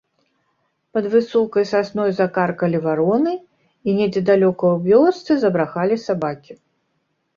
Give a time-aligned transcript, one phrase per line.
[0.97, 3.33] Пад высокай сасной закаркалі вароны,
[3.87, 6.53] і недзе далёка ў вёсцы забрахалі сабакі.